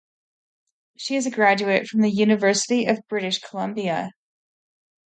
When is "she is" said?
0.97-1.27